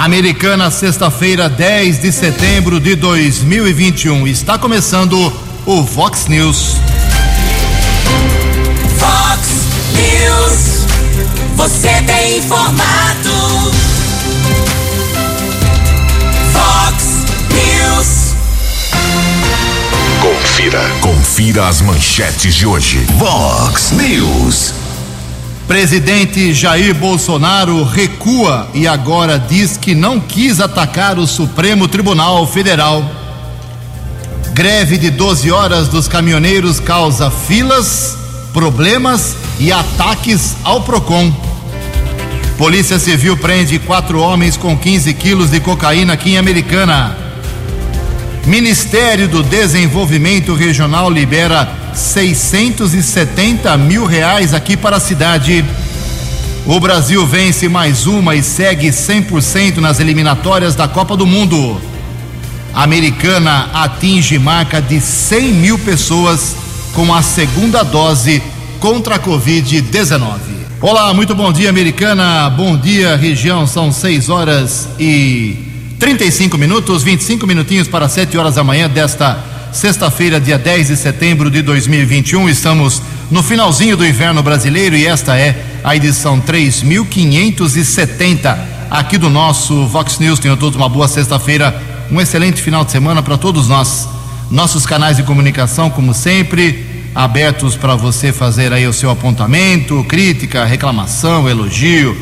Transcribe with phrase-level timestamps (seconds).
[0.00, 4.26] Americana, sexta-feira, 10 de setembro de 2021.
[4.26, 5.30] Está começando
[5.66, 6.76] o Vox News.
[8.96, 9.48] Vox
[9.92, 10.86] News.
[11.54, 13.30] Você tem informado.
[16.50, 18.34] Vox News.
[20.22, 20.90] Confira.
[21.02, 23.04] Confira as manchetes de hoje.
[23.18, 24.72] Vox News.
[25.70, 33.08] Presidente Jair Bolsonaro recua e agora diz que não quis atacar o Supremo Tribunal Federal.
[34.52, 38.18] Greve de 12 horas dos caminhoneiros causa filas,
[38.52, 41.32] problemas e ataques ao PROCON.
[42.58, 47.29] Polícia Civil prende quatro homens com 15 quilos de cocaína aqui em Americana.
[48.46, 55.64] Ministério do Desenvolvimento Regional libera 670 mil reais aqui para a cidade.
[56.64, 61.80] O Brasil vence mais uma e segue 100% nas eliminatórias da Copa do Mundo.
[62.72, 66.56] A americana atinge marca de 100 mil pessoas
[66.94, 68.42] com a segunda dose
[68.80, 70.38] contra a Covid-19.
[70.80, 72.48] Olá, muito bom dia, americana.
[72.48, 73.66] Bom dia, região.
[73.66, 75.69] São 6 horas e
[76.00, 79.38] 35 minutos, 25 minutinhos para 7 horas da manhã desta
[79.70, 82.48] sexta-feira, dia 10 de setembro de 2021.
[82.48, 88.58] Estamos no finalzinho do inverno brasileiro e esta é a edição 3570
[88.90, 90.38] aqui do nosso Vox News.
[90.38, 91.78] Tenham todos uma boa sexta-feira,
[92.10, 94.08] um excelente final de semana para todos nós.
[94.50, 96.82] Nossos canais de comunicação, como sempre,
[97.14, 102.16] abertos para você fazer aí o seu apontamento, crítica, reclamação, elogio,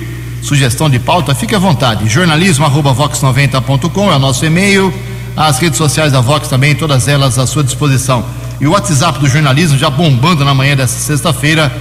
[0.49, 2.07] sugestão de pauta, fique à vontade.
[2.09, 4.93] Jornalismo@vox90.com é o nosso e-mail
[5.39, 8.25] as redes sociais da Vox também, todas elas à sua disposição.
[8.61, 11.73] E o WhatsApp do jornalismo já bombando na manhã dessa sexta-feira,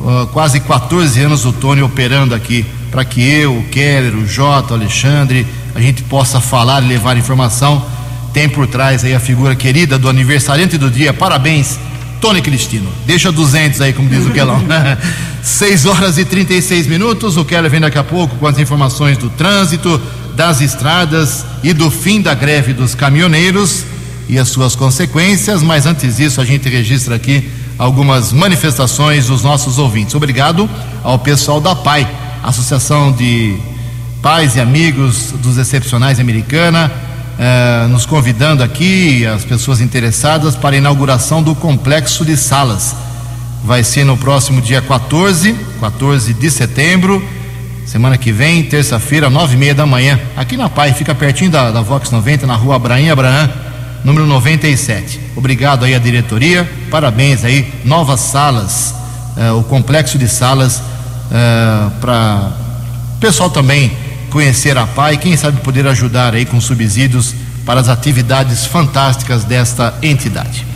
[0.00, 4.72] uh, quase 14 anos o Tony operando aqui para que eu, o Keller, o Jota,
[4.72, 7.84] o Alexandre, a gente possa falar e levar informação.
[8.32, 11.12] Tem por trás aí a figura querida do aniversariante do dia.
[11.12, 11.78] Parabéns,
[12.20, 12.90] Tony Cristino.
[13.06, 14.62] Deixa 200 aí, como diz o Kelão.
[15.42, 17.36] 6 horas e 36 minutos.
[17.36, 20.00] O Keller vem daqui a pouco com as informações do trânsito,
[20.34, 23.84] das estradas e do fim da greve dos caminhoneiros
[24.28, 25.62] e as suas consequências.
[25.62, 27.48] Mas antes disso, a gente registra aqui
[27.78, 30.14] algumas manifestações dos nossos ouvintes.
[30.14, 30.68] Obrigado
[31.04, 32.06] ao pessoal da PAI
[32.42, 33.56] Associação de
[34.20, 36.90] Pais e Amigos dos Excepcionais Americana,
[37.38, 42.96] eh, nos convidando aqui, as pessoas interessadas, para a inauguração do complexo de salas.
[43.64, 47.22] Vai ser no próximo dia 14, 14 de setembro,
[47.86, 51.70] semana que vem, terça-feira, nove e meia da manhã, aqui na PAI, fica pertinho da,
[51.70, 53.50] da Vox 90, na rua Abraão Abraham,
[54.04, 55.20] número 97.
[55.36, 58.94] Obrigado aí à diretoria, parabéns aí, novas salas,
[59.36, 62.52] eh, o complexo de salas uh, para
[63.16, 63.92] o pessoal também
[64.30, 69.94] conhecer a PAI quem sabe poder ajudar aí com subsídios para as atividades fantásticas desta
[70.02, 70.66] entidade.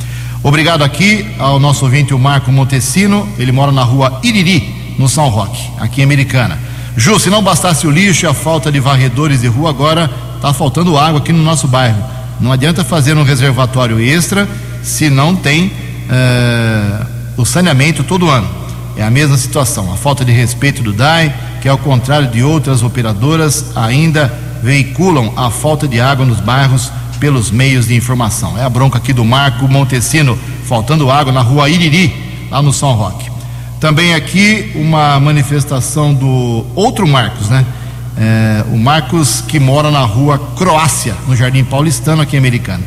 [0.43, 5.29] Obrigado aqui ao nosso ouvinte, o Marco Montesino, ele mora na rua Iriri, no São
[5.29, 6.59] Roque, aqui em Americana.
[6.97, 10.53] Ju, se não bastasse o lixo e a falta de varredores de rua, agora está
[10.53, 12.03] faltando água aqui no nosso bairro.
[12.43, 14.49] Não adianta fazer um reservatório extra
[14.83, 18.51] se não tem uh, o saneamento todo ano.
[18.97, 21.33] É a mesma situação, a falta de respeito do DAI,
[21.63, 24.31] que ao contrário de outras operadoras, ainda
[24.61, 28.59] veiculam a falta de água nos bairros pelos meios de informação.
[28.59, 30.37] É a bronca aqui do Marco Montesino,
[30.67, 32.13] faltando água na rua Iriri,
[32.51, 33.31] lá no São Roque.
[33.79, 37.65] Também aqui uma manifestação do outro Marcos, né?
[38.17, 42.83] É, o Marcos que mora na rua Croácia, no Jardim Paulistano, aqui em Americana.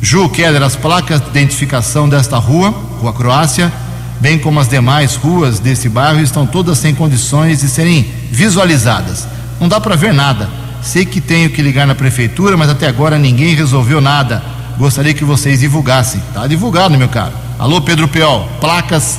[0.00, 3.72] Ju Keller, as placas de identificação desta rua, Rua Croácia,
[4.20, 9.26] bem como as demais ruas desse bairro, estão todas sem condições de serem visualizadas.
[9.60, 10.48] Não dá para ver nada.
[10.82, 14.42] Sei que tenho que ligar na prefeitura, mas até agora ninguém resolveu nada.
[14.76, 16.20] Gostaria que vocês divulgassem.
[16.34, 17.32] Tá divulgado, meu caro.
[17.58, 18.48] Alô, Pedro Peol.
[18.60, 19.18] Placas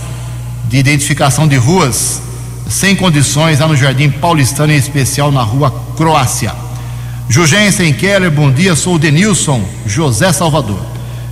[0.68, 2.22] de identificação de ruas
[2.74, 6.52] sem condições lá no Jardim Paulistano, em especial na rua Croácia.
[7.30, 8.76] Jugensen Keller, bom dia.
[8.76, 10.80] Sou o Denilson José Salvador.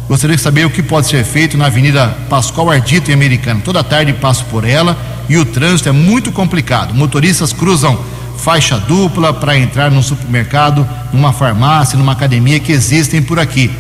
[0.08, 3.60] Gostaria de saber o que pode ser feito na Avenida Pascoal Ardito em Americana.
[3.66, 4.96] Toda tarde passo por ela
[5.28, 6.94] e o trânsito é muito complicado.
[6.94, 8.00] Motoristas cruzam
[8.38, 13.72] faixa dupla para entrar num supermercado, numa farmácia, numa academia que existem por aqui.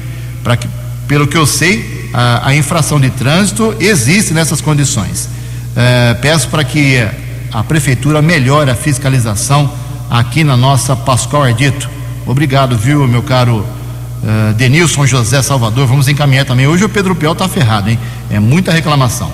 [0.59, 0.67] Que,
[1.07, 5.29] pelo que eu sei, a, a infração de trânsito existe nessas condições.
[5.75, 7.07] É, peço para que
[7.51, 9.71] a prefeitura melhore a fiscalização
[10.09, 11.89] aqui na nossa Pascoal Ardito.
[12.25, 13.57] Obrigado, viu, meu caro
[14.23, 15.85] uh, Denilson José Salvador.
[15.87, 16.67] Vamos encaminhar também.
[16.67, 17.99] Hoje o Pedro Piel está ferrado, hein?
[18.29, 19.31] É muita reclamação.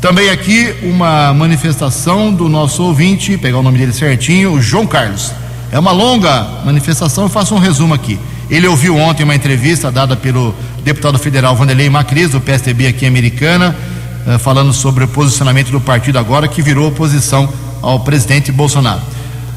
[0.00, 5.32] Também aqui uma manifestação do nosso ouvinte, pegar o nome dele certinho, o João Carlos.
[5.70, 8.18] É uma longa manifestação, eu faço um resumo aqui.
[8.50, 10.54] Ele ouviu ontem uma entrevista dada pelo
[10.84, 13.76] deputado federal Vanderlei Macris, do PSDB aqui americana,
[14.26, 17.48] uh, falando sobre o posicionamento do partido agora, que virou oposição
[17.80, 19.00] ao presidente Bolsonaro.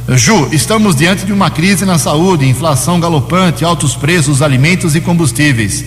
[0.09, 5.83] Ju, estamos diante de uma crise na saúde, inflação galopante, altos preços alimentos e combustíveis.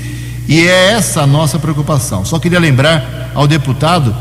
[0.48, 2.24] E é essa a nossa preocupação.
[2.24, 4.14] Só queria lembrar ao deputado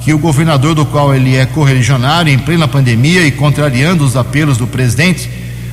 [0.00, 4.58] que o governador do qual ele é correligionário, em plena pandemia e contrariando os apelos
[4.58, 5.30] do presidente,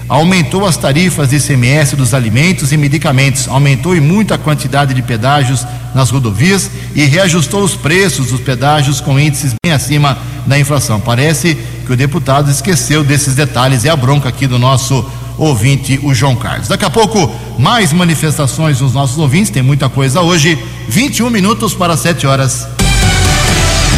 [0.07, 5.01] aumentou as tarifas de ICMS dos alimentos e medicamentos, aumentou em muito a quantidade de
[5.01, 10.99] pedágios nas rodovias e reajustou os preços dos pedágios com índices bem acima da inflação.
[10.99, 15.05] Parece que o deputado esqueceu desses detalhes, é a bronca aqui do nosso
[15.37, 16.67] ouvinte, o João Carlos.
[16.67, 20.57] Daqui a pouco, mais manifestações dos nossos ouvintes, tem muita coisa hoje.
[20.87, 22.67] 21 minutos para 7 horas.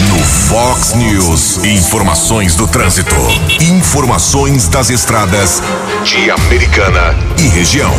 [0.10, 3.16] No Fox News, informações do trânsito.
[3.62, 5.62] Informações das estradas
[6.04, 7.94] de Americana e região.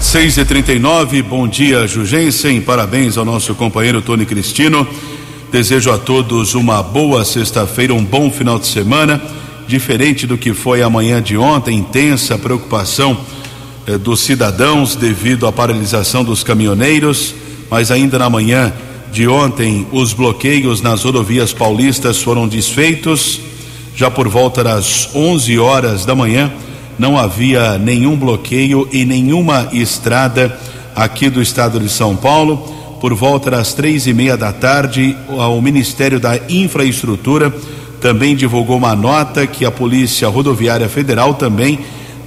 [0.00, 2.62] 6 e 39 bom dia, Jugensen.
[2.62, 4.88] Parabéns ao nosso companheiro Tony Cristino.
[5.52, 9.22] Desejo a todos uma boa sexta-feira, um bom final de semana.
[9.68, 13.16] Diferente do que foi a manhã de ontem, intensa preocupação
[13.86, 17.34] eh, dos cidadãos devido à paralisação dos caminhoneiros,
[17.70, 18.72] mas ainda na manhã
[19.12, 23.38] de ontem, os bloqueios nas rodovias paulistas foram desfeitos.
[23.94, 26.50] Já por volta das 11 horas da manhã,
[27.00, 30.54] não havia nenhum bloqueio em nenhuma estrada
[30.94, 35.62] aqui do estado de São Paulo por volta das três e meia da tarde, o
[35.62, 37.50] Ministério da Infraestrutura
[38.02, 41.78] também divulgou uma nota que a Polícia Rodoviária Federal também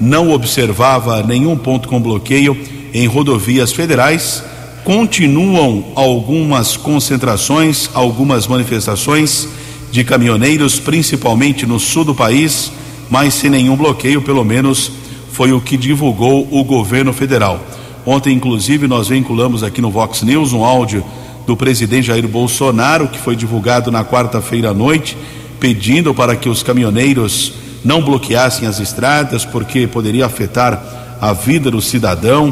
[0.01, 2.57] não observava nenhum ponto com bloqueio
[2.91, 4.43] em rodovias federais.
[4.83, 9.47] Continuam algumas concentrações, algumas manifestações
[9.91, 12.71] de caminhoneiros, principalmente no sul do país,
[13.13, 14.91] mas sem nenhum bloqueio, pelo menos
[15.31, 17.63] foi o que divulgou o governo federal.
[18.03, 21.05] Ontem, inclusive, nós vinculamos aqui no Vox News um áudio
[21.45, 25.15] do presidente Jair Bolsonaro, que foi divulgado na quarta-feira à noite,
[25.59, 27.53] pedindo para que os caminhoneiros
[27.85, 30.83] não bloqueassem as estradas, porque poderia afetar
[31.21, 32.51] a vida do cidadão,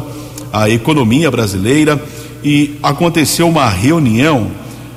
[0.52, 2.00] a economia brasileira.
[2.44, 4.52] E aconteceu uma reunião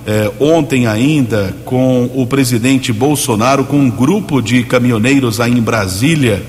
[0.06, 6.44] eh, ontem ainda com o presidente Bolsonaro, com um grupo de caminhoneiros aí em Brasília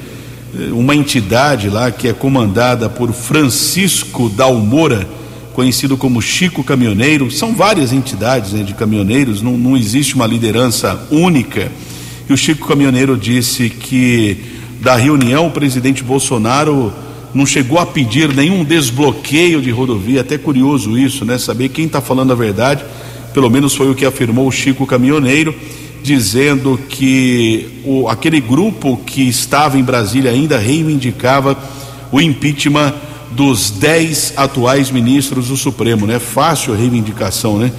[0.73, 5.07] uma entidade lá que é comandada por Francisco Dalmora,
[5.53, 7.31] conhecido como Chico Caminhoneiro.
[7.31, 11.71] São várias entidades né, de caminhoneiros, não, não existe uma liderança única.
[12.29, 14.37] E o Chico Caminhoneiro disse que
[14.81, 16.93] da reunião o presidente Bolsonaro
[17.35, 20.23] não chegou a pedir nenhum desbloqueio de rodovia.
[20.23, 21.39] Até curioso isso, né?
[21.39, 22.85] Saber quem está falando a verdade.
[23.37, 25.55] Pelo menos foi o que afirmou o Chico Caminhoneiro
[26.03, 31.55] dizendo que o, aquele grupo que estava em Brasília ainda reivindicava
[32.11, 32.95] o impeachment
[33.33, 36.19] dos dez atuais ministros do Supremo, né?
[36.19, 37.71] Fácil a reivindicação, né?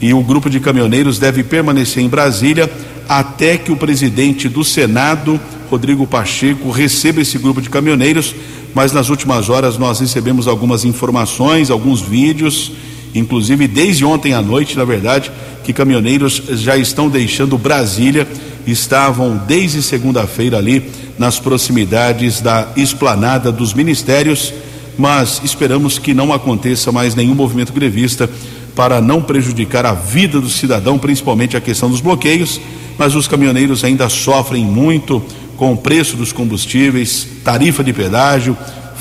[0.00, 2.70] E o grupo de caminhoneiros deve permanecer em Brasília
[3.08, 8.32] até que o presidente do Senado, Rodrigo Pacheco, receba esse grupo de caminhoneiros.
[8.72, 12.70] Mas nas últimas horas nós recebemos algumas informações, alguns vídeos,
[13.14, 15.30] inclusive desde ontem à noite, na verdade,
[15.64, 18.26] que caminhoneiros já estão deixando Brasília,
[18.66, 20.82] estavam desde segunda-feira ali
[21.18, 24.52] nas proximidades da esplanada dos ministérios,
[24.98, 28.28] mas esperamos que não aconteça mais nenhum movimento grevista
[28.74, 32.60] para não prejudicar a vida do cidadão, principalmente a questão dos bloqueios,
[32.96, 35.22] mas os caminhoneiros ainda sofrem muito
[35.56, 38.56] com o preço dos combustíveis, tarifa de pedágio,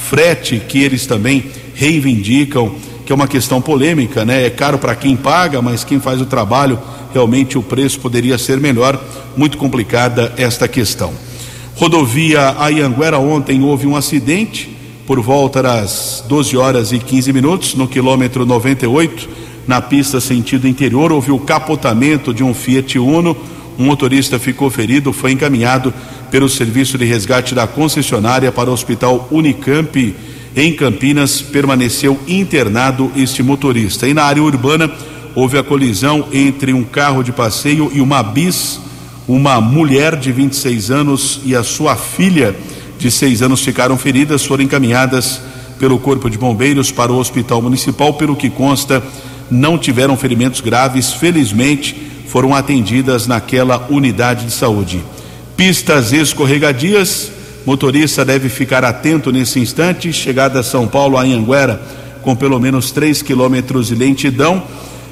[0.09, 2.75] frete que eles também reivindicam
[3.09, 4.45] que é uma questão polêmica, né?
[4.45, 6.77] É caro para quem paga, mas quem faz o trabalho,
[7.11, 9.03] realmente o preço poderia ser melhor.
[9.35, 11.11] Muito complicada esta questão.
[11.75, 17.87] Rodovia Ayanguera, ontem houve um acidente por volta das 12 horas e 15 minutos, no
[17.87, 19.27] quilômetro 98,
[19.67, 23.35] na pista sentido interior, houve o capotamento de um Fiat Uno.
[23.79, 25.91] Um motorista ficou ferido, foi encaminhado
[26.29, 30.15] pelo serviço de resgate da concessionária para o Hospital Unicamp
[30.59, 34.07] em Campinas, permaneceu internado este motorista.
[34.07, 34.91] E na área urbana,
[35.33, 38.79] houve a colisão entre um carro de passeio e uma bis.
[39.27, 42.55] Uma mulher de 26 anos e a sua filha
[42.97, 45.39] de 6 anos ficaram feridas, foram encaminhadas
[45.79, 48.13] pelo Corpo de Bombeiros para o Hospital Municipal.
[48.15, 49.01] Pelo que consta,
[49.49, 51.13] não tiveram ferimentos graves.
[51.13, 51.95] Felizmente,
[52.27, 55.01] foram atendidas naquela unidade de saúde.
[55.55, 57.31] Pistas escorregadias,
[57.69, 60.11] motorista deve ficar atento nesse instante.
[60.11, 61.79] Chegada a São Paulo, a Anhanguera,
[62.23, 64.63] com pelo menos 3 quilômetros de lentidão.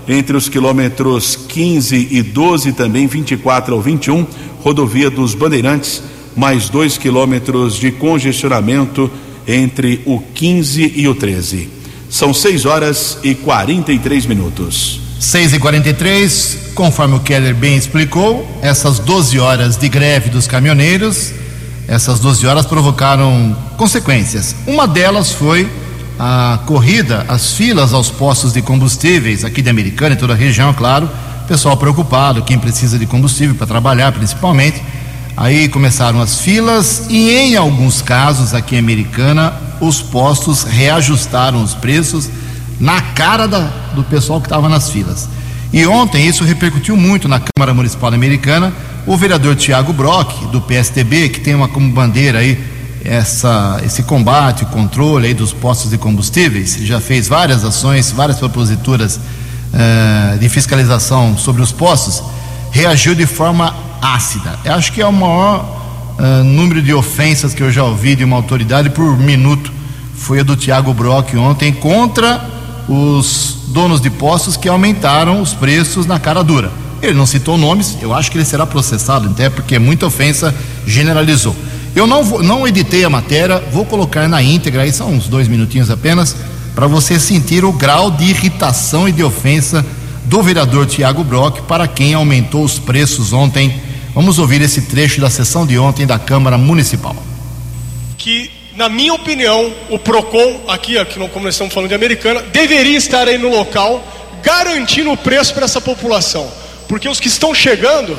[0.07, 4.25] Entre os quilômetros 15 e 12, também 24 ao 21,
[4.63, 6.01] rodovia dos Bandeirantes,
[6.35, 9.11] mais 2 quilômetros de congestionamento
[9.47, 11.69] entre o 15 e o 13.
[12.09, 14.99] São 6 horas e 43 minutos.
[15.19, 21.33] 6 e 43 conforme o Keller bem explicou, essas 12 horas de greve dos caminhoneiros,
[21.87, 24.55] essas 12 horas provocaram consequências.
[24.67, 25.69] Uma delas foi
[26.19, 30.73] a corrida, as filas aos postos de combustíveis aqui de Americana e toda a região,
[30.73, 31.09] claro.
[31.47, 34.81] Pessoal preocupado, quem precisa de combustível para trabalhar principalmente.
[35.37, 41.75] Aí começaram as filas e em alguns casos aqui em Americana os postos reajustaram os
[41.75, 42.27] preços
[42.79, 45.29] na cara da, do pessoal que estava nas filas.
[45.71, 48.73] E ontem isso repercutiu muito na Câmara Municipal Americana.
[49.05, 52.57] O vereador Tiago Brock, do PSTB, que tem uma como bandeira aí
[53.03, 59.15] essa, esse combate, controle aí dos postos de combustíveis, já fez várias ações, várias proposituras
[59.17, 62.21] uh, de fiscalização sobre os postos,
[62.71, 64.59] reagiu de forma ácida.
[64.65, 68.25] Eu acho que é o maior uh, número de ofensas que eu já ouvi de
[68.25, 69.71] uma autoridade por minuto
[70.17, 72.56] foi a do Tiago Brock ontem contra
[72.87, 76.71] os donos de postos que aumentaram os preços na cara dura.
[77.01, 80.53] Ele não citou nomes, eu acho que ele será processado, até porque muita ofensa
[80.85, 81.55] generalizou.
[81.95, 85.47] Eu não, vou, não editei a matéria, vou colocar na íntegra, aí são uns dois
[85.47, 86.35] minutinhos apenas,
[86.73, 89.85] para você sentir o grau de irritação e de ofensa
[90.25, 93.81] do vereador Tiago Brock para quem aumentou os preços ontem.
[94.13, 97.15] Vamos ouvir esse trecho da sessão de ontem da Câmara Municipal.
[98.17, 102.95] Que, na minha opinião, o PROCON, aqui, aqui como nós estamos falando de americana, deveria
[102.95, 104.03] estar aí no local
[104.43, 106.49] garantindo o preço para essa população.
[106.87, 108.15] Porque os que estão chegando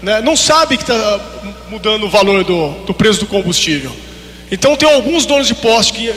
[0.00, 1.20] né, não sabem que está
[1.68, 3.90] mudando o valor do, do preço do combustível.
[4.52, 6.14] Então tem alguns donos de poste que,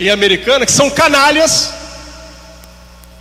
[0.00, 1.74] em Americana que são canalhas,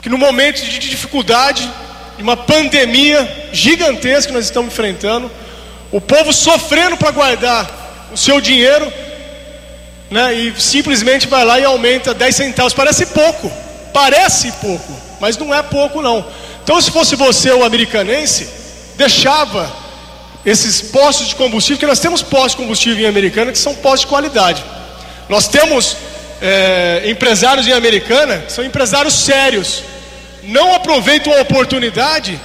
[0.01, 1.69] que no momento de dificuldade,
[2.15, 5.29] de uma pandemia gigantesca que nós estamos enfrentando,
[5.91, 8.89] o povo sofrendo para guardar o seu dinheiro,
[10.09, 12.73] né, e simplesmente vai lá e aumenta 10 centavos.
[12.73, 13.51] Parece pouco,
[13.93, 16.25] parece pouco, mas não é pouco não.
[16.63, 18.47] Então, se fosse você o americanense,
[18.95, 19.71] deixava
[20.45, 24.01] esses postos de combustível, que nós temos postos de combustível em Americana que são postos
[24.01, 24.63] de qualidade.
[25.29, 25.97] Nós temos
[26.41, 29.83] é, empresários em Americana que são empresários sérios,
[30.43, 32.39] não aproveitam a oportunidade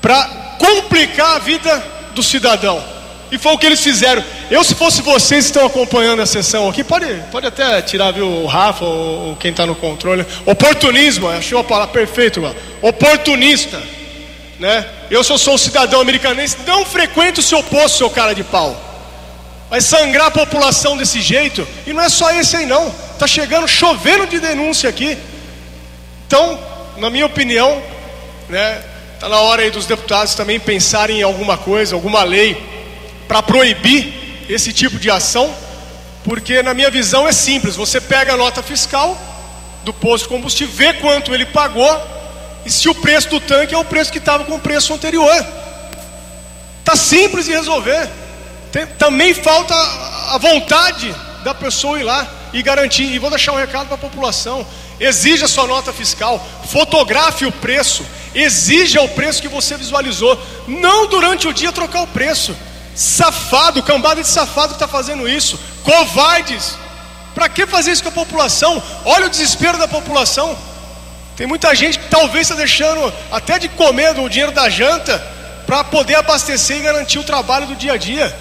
[0.00, 0.24] para
[0.58, 2.82] complicar a vida do cidadão.
[3.30, 4.24] E foi o que eles fizeram.
[4.50, 8.26] Eu, se fosse vocês que estão acompanhando a sessão aqui, pode, pode até tirar viu,
[8.26, 10.24] o Rafa ou, ou quem está no controle.
[10.46, 12.40] Oportunismo, achou a palavra perfeita,
[12.80, 13.78] oportunista
[14.58, 14.84] né?
[15.10, 18.76] Eu só sou um cidadão americanense, não frequento o seu posto, seu cara de pau.
[19.70, 22.90] Vai sangrar a população desse jeito, e não é só esse aí não.
[23.18, 25.16] Tá chegando chovendo de denúncia aqui.
[26.26, 26.58] Então,
[26.96, 27.80] na minha opinião,
[28.48, 28.82] né,
[29.20, 32.56] tá na hora aí dos deputados também pensarem em alguma coisa, alguma lei
[33.28, 35.54] para proibir esse tipo de ação,
[36.24, 39.16] porque na minha visão é simples, você pega a nota fiscal
[39.84, 42.18] do posto de combustível, vê quanto ele pagou
[42.64, 45.46] e se o preço do tanque é o preço que estava com o preço anterior.
[46.84, 48.08] Tá simples de resolver.
[48.72, 53.04] Tem, também falta a vontade da pessoa ir lá e garantir.
[53.04, 54.66] E vou deixar um recado para a população:
[54.98, 58.04] exija sua nota fiscal, fotografe o preço,
[58.34, 60.38] exija o preço que você visualizou.
[60.66, 62.54] Não durante o dia trocar o preço.
[62.98, 65.56] Safado, cambada de safado que está fazendo isso.
[65.84, 66.76] Covardes.
[67.32, 68.82] Para que fazer isso com a população?
[69.04, 70.58] Olha o desespero da população.
[71.36, 75.24] Tem muita gente que talvez está deixando até de comer do dinheiro da janta
[75.64, 78.36] para poder abastecer e garantir o trabalho do dia a dia.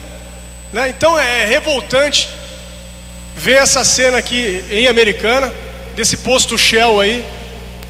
[0.73, 0.89] Né?
[0.89, 2.27] Então é revoltante
[3.35, 5.53] ver essa cena aqui em Americana,
[5.95, 7.23] desse posto Shell aí,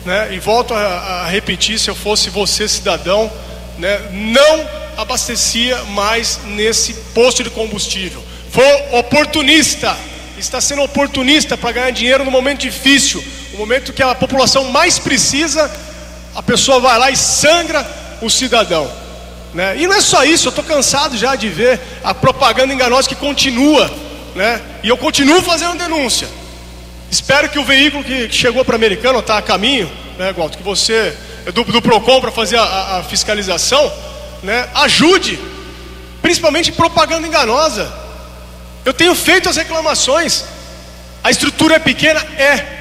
[0.05, 0.33] né?
[0.33, 3.31] e volto a, a repetir: se eu fosse você, cidadão,
[3.77, 4.01] né?
[4.11, 8.23] não abastecia mais nesse posto de combustível.
[8.51, 9.95] Foi oportunista,
[10.37, 13.23] está sendo oportunista para ganhar dinheiro no momento difícil
[13.53, 15.71] o momento que a população mais precisa,
[16.35, 17.85] a pessoa vai lá e sangra
[18.21, 18.89] o cidadão.
[19.53, 19.77] Né?
[19.79, 23.15] E não é só isso, eu estou cansado já de ver a propaganda enganosa que
[23.15, 23.89] continua,
[24.35, 24.61] né?
[24.83, 26.27] e eu continuo fazendo denúncia.
[27.09, 29.89] Espero que o veículo que, chegou para o americano, está a caminho,
[30.19, 31.17] né, Walter, que você,
[31.53, 33.91] do, do PROCON para fazer a, a fiscalização,
[34.43, 35.39] né, ajude,
[36.21, 37.91] principalmente propaganda enganosa.
[38.85, 40.43] Eu tenho feito as reclamações,
[41.23, 42.19] a estrutura é pequena?
[42.37, 42.77] É,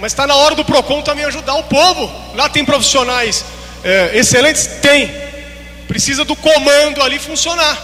[0.00, 2.10] mas está na hora do PROCON também ajudar o povo.
[2.34, 3.44] Lá tem profissionais
[3.84, 4.66] é, excelentes?
[4.80, 5.10] Tem.
[5.86, 7.76] Precisa do comando ali funcionar.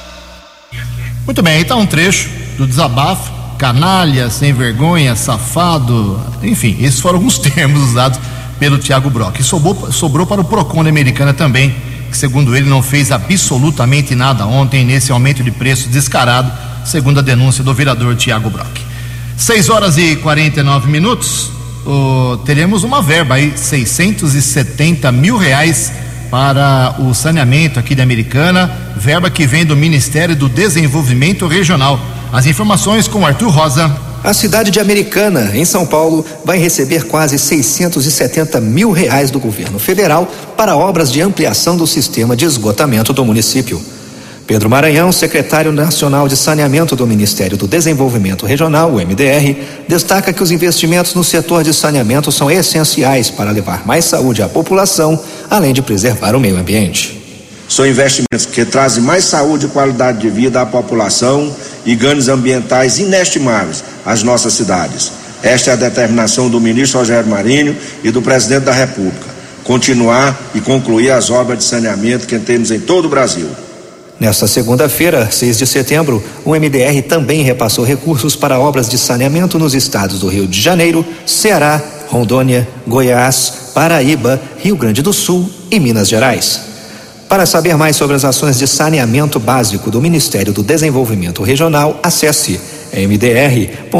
[1.24, 3.34] Muito bem, aí está um trecho do desabafo.
[3.58, 8.20] Canalha, sem vergonha, safado, enfim, esses foram alguns termos usados
[8.58, 9.40] pelo Tiago Brock.
[9.40, 11.74] E sobrou, sobrou para o Procon da Americana também,
[12.16, 16.50] que segundo ele não fez absolutamente nada ontem nesse aumento de preço descarado,
[16.82, 18.80] segundo a denúncia do vereador Tiago Brock.
[19.36, 21.50] 6 horas e 49 minutos,
[21.84, 25.92] oh, teremos uma verba aí, 670 mil reais
[26.30, 32.00] para o saneamento aqui da Americana, verba que vem do Ministério do Desenvolvimento Regional.
[32.32, 34.05] As informações com Arthur Rosa.
[34.26, 39.78] A cidade de Americana, em São Paulo, vai receber quase 670 mil reais do governo
[39.78, 43.80] federal para obras de ampliação do sistema de esgotamento do município.
[44.44, 50.42] Pedro Maranhão, secretário nacional de saneamento do Ministério do Desenvolvimento Regional, o MDR, destaca que
[50.42, 55.72] os investimentos no setor de saneamento são essenciais para levar mais saúde à população, além
[55.72, 57.22] de preservar o meio ambiente.
[57.68, 61.54] São investimentos que trazem mais saúde e qualidade de vida à população
[61.84, 65.12] e ganhos ambientais inestimáveis às nossas cidades.
[65.42, 69.26] Esta é a determinação do ministro Rogério Marinho e do presidente da República.
[69.64, 73.48] Continuar e concluir as obras de saneamento que temos em todo o Brasil.
[74.18, 79.74] Nesta segunda-feira, 6 de setembro, o MDR também repassou recursos para obras de saneamento nos
[79.74, 86.08] estados do Rio de Janeiro, Ceará, Rondônia, Goiás, Paraíba, Rio Grande do Sul e Minas
[86.08, 86.60] Gerais.
[87.28, 92.58] Para saber mais sobre as ações de saneamento básico do Ministério do Desenvolvimento Regional, acesse
[92.92, 93.96] mdr.gov.br.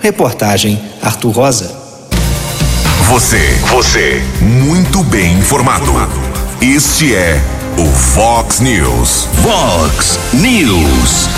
[0.00, 1.88] Reportagem Arthur Rosa.
[3.08, 5.92] Você, você, muito bem informado.
[6.60, 7.40] Este é
[7.78, 9.26] o Fox News.
[9.42, 11.28] Fox News.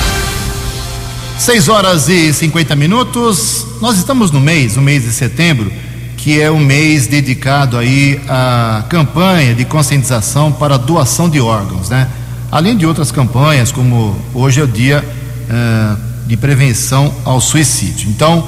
[1.38, 3.66] 6 horas e 50 minutos.
[3.80, 5.72] Nós estamos no mês, o mês de setembro,
[6.16, 12.08] que é um mês dedicado aí à campanha de conscientização para doação de órgãos, né?
[12.50, 15.04] Além de outras campanhas, como hoje é o dia
[16.26, 18.08] de prevenção ao suicídio.
[18.08, 18.46] Então,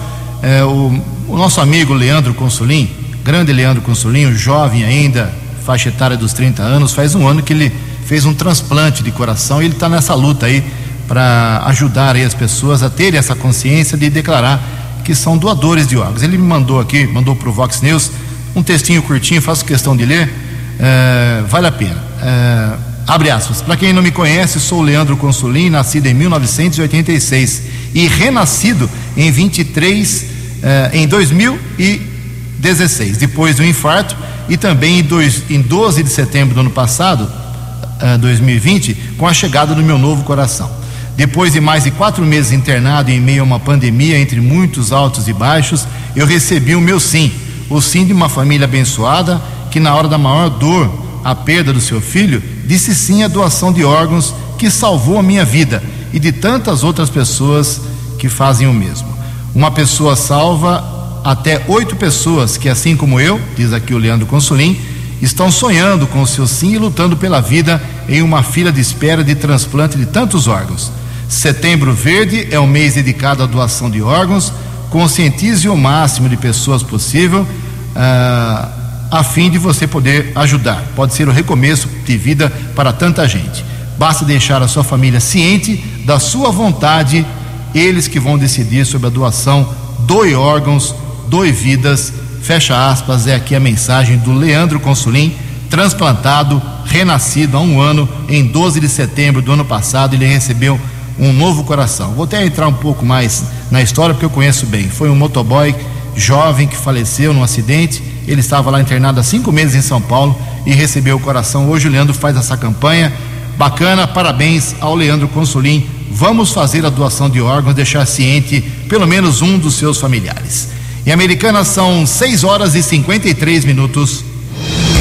[0.67, 2.89] o, o, nosso amigo Leandro Consolim,
[3.25, 5.33] grande Leandro Consolim, jovem ainda,
[5.65, 7.73] faixa etária dos 30 anos, faz um ano que ele
[8.07, 10.63] fez um transplante de coração e ele está nessa luta aí
[11.09, 14.63] para ajudar aí as pessoas a terem essa consciência de declarar
[15.05, 16.23] que são doadores de órgãos.
[16.23, 18.11] Ele me mandou aqui, mandou para o Vox News
[18.55, 20.33] um textinho curtinho, faço questão de ler,
[20.79, 22.03] é, vale a pena.
[22.23, 23.63] É, abre aspas.
[23.63, 27.63] Para quem não me conhece, sou Leandro Consolim, nascido em 1986
[27.95, 30.25] e renascido em 23,
[30.63, 34.17] é, em 2016, depois do infarto
[34.49, 39.33] e também em, dois, em 12 de setembro do ano passado, uh, 2020, com a
[39.33, 40.71] chegada do meu novo coração.
[41.17, 45.29] Depois de mais de quatro meses internado em meio a uma pandemia, entre muitos altos
[45.29, 45.87] e baixos,
[46.17, 47.31] eu recebi o meu sim,
[47.69, 50.91] o sim de uma família abençoada que, na hora da maior dor,
[51.25, 55.45] a perda do seu filho, disse sim à doação de órgãos que salvou a minha
[55.45, 57.83] vida e de tantas outras pessoas
[58.19, 59.09] que fazem o mesmo.
[59.55, 64.81] Uma pessoa salva até oito pessoas que, assim como eu, diz aqui o Leandro Consolim,
[65.21, 69.23] estão sonhando com o seu sim e lutando pela vida em uma fila de espera
[69.23, 70.91] de transplante de tantos órgãos.
[71.29, 74.51] Setembro Verde é o mês dedicado à doação de órgãos.
[74.89, 78.82] Conscientize o máximo de pessoas possível uh,
[79.13, 80.83] a fim de você poder ajudar.
[80.97, 83.63] Pode ser o recomeço de vida para tanta gente.
[83.99, 87.27] Basta deixar a sua família ciente da sua vontade,
[87.75, 89.69] eles que vão decidir sobre a doação.
[90.01, 90.95] Doe órgãos,
[91.29, 92.11] doe vidas.
[92.43, 95.37] Fecha aspas, é aqui a mensagem do Leandro Consulim,
[95.69, 100.81] transplantado, renascido há um ano, em 12 de setembro do ano passado, ele recebeu
[101.19, 102.15] um novo coração.
[102.15, 104.89] Vou até entrar um pouco mais na história porque eu conheço bem.
[104.89, 105.75] Foi um motoboy
[106.17, 108.12] jovem que faleceu num acidente.
[108.27, 111.69] Ele estava lá internado há cinco meses em São Paulo e recebeu o coração.
[111.69, 113.13] Hoje o Leandro faz essa campanha.
[113.57, 115.87] Bacana, parabéns ao Leandro Consolim.
[116.11, 120.69] Vamos fazer a doação de órgãos, deixar ciente pelo menos um dos seus familiares.
[121.05, 124.25] Em Americana são 6 horas e 53 minutos.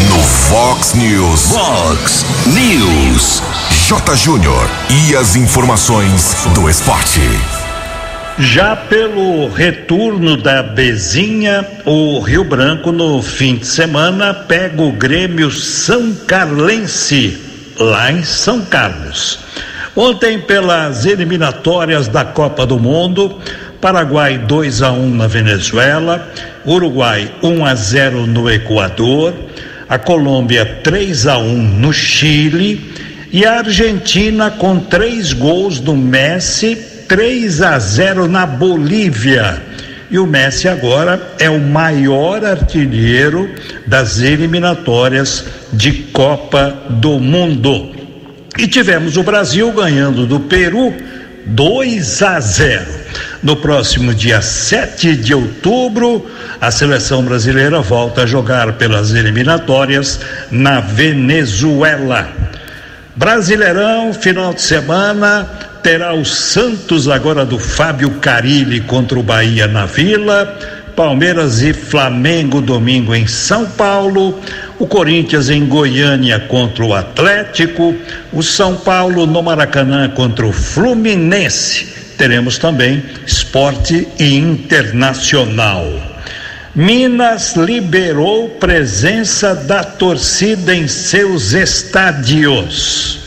[0.09, 1.41] No Fox News.
[1.51, 3.41] Fox News.
[3.87, 4.15] J.
[4.15, 4.67] Júnior.
[4.89, 7.21] E as informações do esporte.
[8.43, 15.51] Já pelo retorno da Bezinha, o Rio Branco no fim de semana pega o Grêmio
[15.51, 17.37] São Carlense,
[17.77, 19.39] lá em São Carlos.
[19.95, 23.37] Ontem, pelas eliminatórias da Copa do Mundo,
[23.79, 26.27] Paraguai 2 a 1 na Venezuela,
[26.65, 29.35] Uruguai 1 a 0 no Equador,
[29.87, 32.91] a Colômbia 3 a 1 no Chile
[33.31, 39.61] e a Argentina com três gols do Messi, 3 a 0 na Bolívia.
[40.09, 43.53] E o Messi agora é o maior artilheiro
[43.85, 45.43] das eliminatórias
[45.73, 47.91] de Copa do Mundo.
[48.57, 50.93] E tivemos o Brasil ganhando do Peru
[51.47, 52.85] 2 a 0.
[53.43, 56.25] No próximo dia 7 de outubro,
[56.61, 62.41] a seleção brasileira volta a jogar pelas eliminatórias na Venezuela.
[63.15, 65.45] Brasileirão, final de semana,
[65.83, 70.57] terá o Santos agora do Fábio Carilli contra o Bahia na Vila,
[70.95, 74.39] Palmeiras e Flamengo domingo em São Paulo,
[74.79, 77.95] o Corinthians em Goiânia contra o Atlético,
[78.31, 81.87] o São Paulo no Maracanã contra o Fluminense.
[82.17, 86.10] Teremos também esporte e internacional.
[86.73, 93.19] Minas liberou presença da torcida em seus estádios.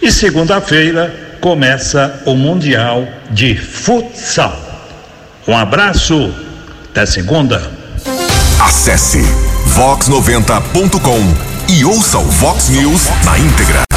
[0.00, 4.58] E segunda-feira começa o Mundial de Futsal.
[5.46, 6.34] Um abraço,
[6.90, 7.70] até segunda.
[8.58, 9.20] Acesse
[9.74, 13.87] vox90.com e ouça o Vox News na íntegra.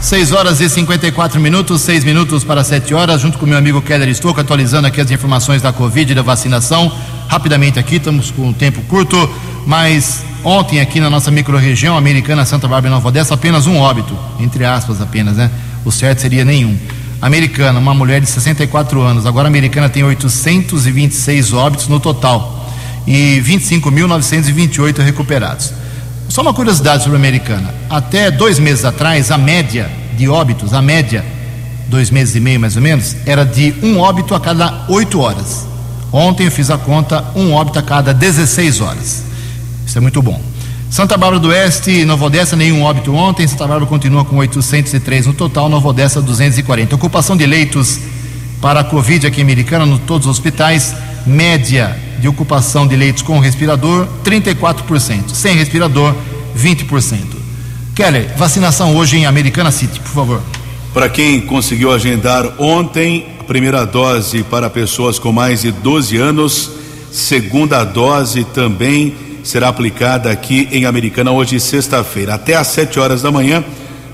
[0.00, 0.10] Fox News.
[0.10, 4.08] 6 horas e 54 minutos, 6 minutos para 7 horas, junto com meu amigo Keller
[4.08, 6.90] Estouco, atualizando aqui as informações da Covid e da vacinação.
[7.28, 9.30] Rapidamente aqui, estamos com um tempo curto,
[9.66, 14.16] mas ontem aqui na nossa microrregião americana Santa Bárbara e Nova Odessa, apenas um óbito,
[14.40, 15.50] entre aspas apenas, né?
[15.84, 16.76] O certo seria nenhum.
[17.22, 22.66] Americana, uma mulher de 64 anos, agora a americana tem 826 óbitos no total
[23.06, 25.72] e 25.928 recuperados.
[26.30, 27.74] Só uma curiosidade sobre a americana.
[27.90, 31.24] Até dois meses atrás, a média de óbitos, a média,
[31.88, 35.66] dois meses e meio mais ou menos, era de um óbito a cada oito horas.
[36.12, 39.24] Ontem eu fiz a conta, um óbito a cada 16 horas.
[39.84, 40.40] Isso é muito bom.
[40.88, 43.44] Santa Bárbara do Oeste, Nova Odessa, nenhum óbito ontem.
[43.48, 46.94] Santa Bárbara continua com 803 no total, Nova Odessa 240.
[46.94, 47.98] Ocupação de leitos
[48.60, 50.94] para a Covid aqui Americana, em todos os hospitais,
[51.26, 55.30] média de ocupação de leitos com respirador, 34%.
[55.30, 56.14] Sem respirador,
[56.56, 57.18] 20%.
[57.94, 60.42] Keller, vacinação hoje em Americana City, por favor.
[60.92, 66.70] Para quem conseguiu agendar ontem, a primeira dose para pessoas com mais de 12 anos,
[67.12, 73.30] segunda dose também será aplicada aqui em Americana hoje, sexta-feira, até às 7 horas da
[73.30, 73.64] manhã.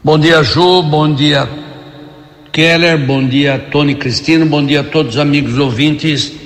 [0.03, 0.83] Bom dia, Ju.
[0.83, 1.47] Bom dia,
[2.51, 2.99] Keller.
[2.99, 4.47] Bom dia, Tony Cristino.
[4.47, 6.42] Bom dia a todos os amigos ouvintes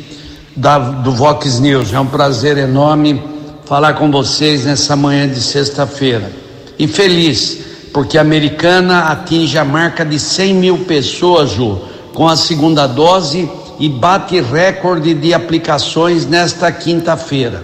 [0.56, 1.92] da, do Vox News.
[1.92, 3.22] É um prazer enorme
[3.66, 6.32] falar com vocês nessa manhã de sexta-feira.
[6.78, 7.58] E feliz,
[7.92, 11.80] porque a americana atinge a marca de 100 mil pessoas, Ju,
[12.14, 17.62] com a segunda dose e bate recorde de aplicações nesta quinta-feira.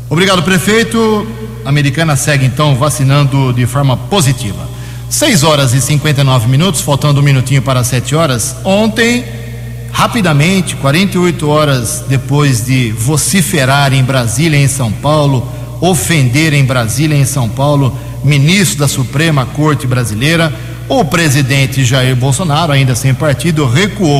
[0.09, 1.27] Obrigado, prefeito.
[1.65, 4.65] A Americana segue então vacinando de forma positiva.
[5.09, 8.55] 6 horas e 59 minutos, faltando um minutinho para 7 horas.
[8.63, 9.25] Ontem,
[9.91, 15.45] rapidamente, 48 horas depois de vociferar em Brasília, em São Paulo,
[15.81, 17.93] ofender em Brasília, em São Paulo,
[18.23, 20.53] ministro da Suprema Corte Brasileira,
[20.87, 24.19] o presidente Jair Bolsonaro, ainda sem partido, recuou.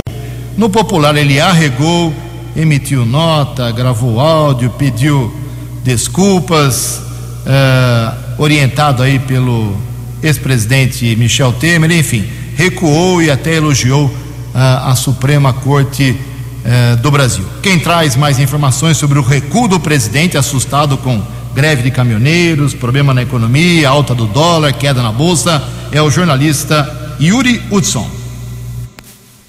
[0.58, 2.13] No popular, ele arregou,
[2.58, 5.46] emitiu nota, gravou áudio, pediu
[5.84, 7.02] desculpas,
[7.48, 9.76] uh, orientado aí pelo
[10.22, 14.12] ex-presidente Michel Temer, enfim, recuou e até elogiou uh,
[14.54, 17.46] a Suprema Corte uh, do Brasil.
[17.62, 21.22] Quem traz mais informações sobre o recuo do presidente, assustado com
[21.54, 27.16] greve de caminhoneiros, problema na economia, alta do dólar, queda na bolsa, é o jornalista
[27.20, 28.08] Yuri Hudson.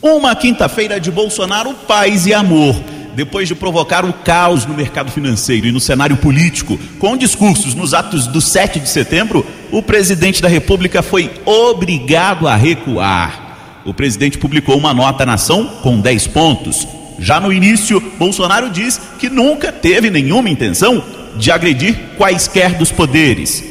[0.01, 2.77] Uma quinta-feira de Bolsonaro, paz e amor
[3.19, 7.93] depois de provocar um caos no mercado financeiro e no cenário político, com discursos nos
[7.93, 13.81] atos do 7 de setembro, o presidente da República foi obrigado a recuar.
[13.85, 16.87] O presidente publicou uma nota na ação com 10 pontos.
[17.19, 21.03] Já no início, Bolsonaro diz que nunca teve nenhuma intenção
[21.35, 23.65] de agredir quaisquer dos poderes.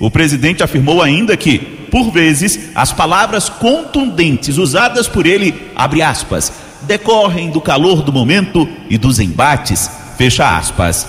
[0.00, 6.52] O presidente afirmou ainda que, por vezes, as palavras contundentes usadas por ele, abre aspas,
[6.88, 11.06] decorrem do calor do momento e dos embates, fecha aspas.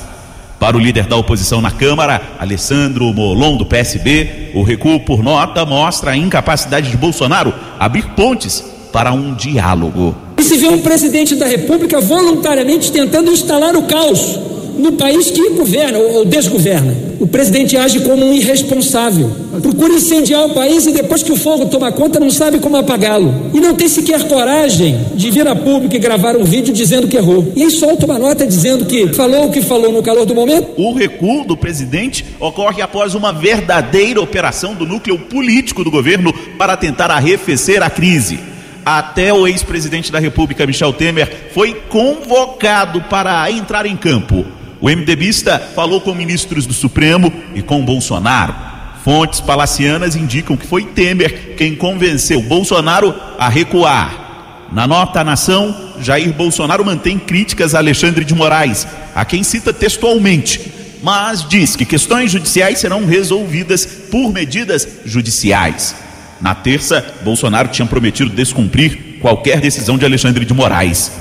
[0.60, 5.66] Para o líder da oposição na Câmara, Alessandro Molon, do PSB, o recuo por nota
[5.66, 8.62] mostra a incapacidade de Bolsonaro abrir pontes
[8.92, 10.14] para um diálogo.
[10.38, 15.50] E se vê um presidente da República voluntariamente tentando instalar o caos no país que
[15.50, 16.96] governa ou desgoverna.
[17.20, 19.30] O presidente age como um irresponsável.
[19.62, 23.52] Procura incendiar o país e depois que o fogo toma conta não sabe como apagá-lo.
[23.54, 27.18] E não tem sequer coragem de vir a público e gravar um vídeo dizendo que
[27.18, 27.52] errou.
[27.56, 30.70] E aí solta uma nota dizendo que falou o que falou no calor do momento.
[30.78, 36.78] O recuo do presidente ocorre após uma verdadeira operação do núcleo político do governo para
[36.78, 38.40] tentar arrefecer a crise
[38.86, 44.46] até o ex-presidente da República, Michel Temer, foi convocado para entrar em campo.
[44.82, 48.56] O MDBista falou com ministros do Supremo e com Bolsonaro.
[49.04, 54.68] Fontes palacianas indicam que foi Temer quem convenceu Bolsonaro a recuar.
[54.72, 59.74] Na nota à nação, Jair Bolsonaro mantém críticas a Alexandre de Moraes, a quem cita
[59.74, 60.72] textualmente,
[61.04, 65.96] mas diz que questões judiciais serão resolvidas por medidas judiciais.
[66.40, 71.12] Na terça, Bolsonaro tinha prometido descumprir qualquer decisão de Alexandre de Moraes.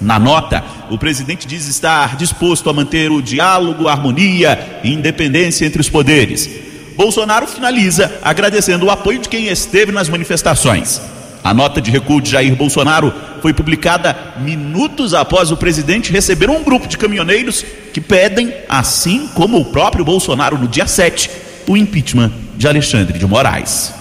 [0.00, 5.80] Na nota, o presidente diz estar disposto a manter o diálogo, harmonia e independência entre
[5.80, 6.48] os poderes.
[6.96, 11.00] Bolsonaro finaliza agradecendo o apoio de quem esteve nas manifestações.
[11.42, 16.62] A nota de recuo de Jair Bolsonaro foi publicada minutos após o presidente receber um
[16.62, 21.30] grupo de caminhoneiros que pedem, assim como o próprio Bolsonaro no dia 7,
[21.66, 23.94] o impeachment de Alexandre de Moraes.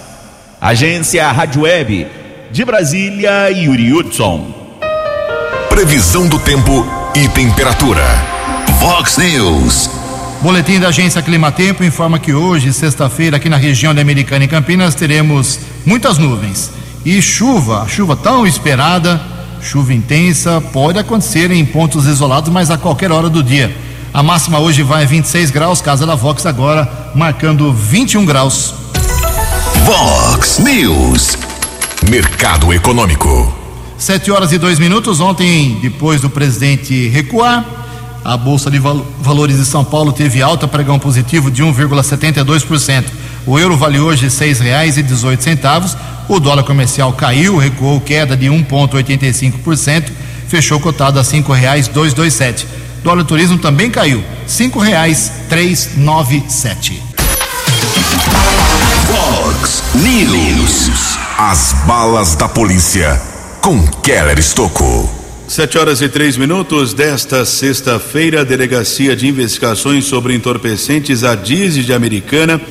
[0.60, 2.08] Agência Rádio Web
[2.52, 4.57] de Brasília, Yuri Hudson.
[5.78, 8.04] Previsão do tempo e temperatura.
[8.80, 9.88] Vox News.
[10.42, 14.96] Boletim da agência Climatempo informa que hoje, sexta-feira, aqui na região da Americana e Campinas,
[14.96, 16.72] teremos muitas nuvens
[17.06, 19.22] e chuva, chuva tão esperada,
[19.62, 23.72] chuva intensa, pode acontecer em pontos isolados, mas a qualquer hora do dia.
[24.12, 28.74] A máxima hoje vai a 26 graus, casa da Vox agora marcando 21 graus.
[29.86, 31.38] Vox News.
[32.10, 33.67] Mercado Econômico.
[33.98, 35.20] Sete horas e dois minutos.
[35.20, 37.66] Ontem, depois do presidente recuar,
[38.24, 43.06] a Bolsa de Valores de São Paulo teve alta, pregão positivo de 1,72%.
[43.46, 44.30] O euro vale hoje
[45.02, 45.98] dezoito centavos.
[46.30, 50.12] O dólar comercial caiu, recuou queda de 1,85%,
[50.48, 51.24] fechou cotado a
[52.14, 52.68] dois sete.
[53.04, 54.24] Dólar turismo também caiu,
[55.96, 57.02] nove sete.
[59.08, 61.18] Fox News.
[61.40, 63.37] As balas da polícia
[63.68, 65.10] com Keller Estocco.
[65.46, 71.84] Sete horas e três minutos desta sexta-feira, a Delegacia de Investigações sobre Entorpecentes, a DISE
[71.84, 72.62] de Americana,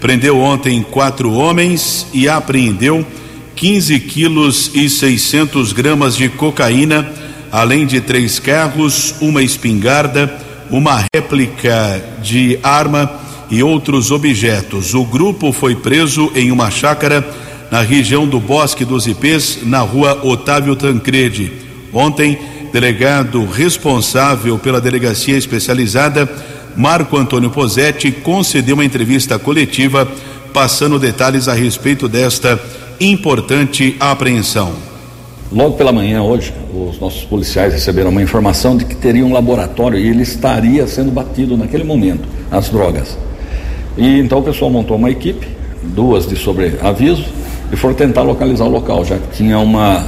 [0.00, 3.06] prendeu ontem quatro homens e apreendeu
[3.54, 7.08] 15 quilos e 600 gramas de cocaína,
[7.52, 10.36] além de três carros, uma espingarda,
[10.68, 13.08] uma réplica de arma
[13.48, 14.94] e outros objetos.
[14.94, 17.24] O grupo foi preso em uma chácara
[17.70, 21.52] na região do Bosque dos Ipês, na rua Otávio Tancredi.
[21.92, 22.38] Ontem,
[22.72, 26.28] delegado responsável pela delegacia especializada,
[26.76, 30.06] Marco Antônio Posetti, concedeu uma entrevista coletiva
[30.52, 32.60] passando detalhes a respeito desta
[33.00, 34.72] importante apreensão.
[35.52, 39.98] Logo pela manhã, hoje, os nossos policiais receberam uma informação de que teria um laboratório
[39.98, 43.18] e ele estaria sendo batido naquele momento, as drogas.
[43.96, 45.48] E então o pessoal montou uma equipe,
[45.82, 47.24] duas de sobreaviso,
[47.72, 50.06] e foram tentar localizar o local, já que tinha uma,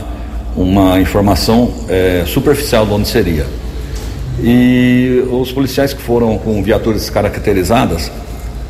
[0.57, 3.47] uma informação é, superficial de onde seria.
[4.43, 8.11] E os policiais que foram com viaturas caracterizadas,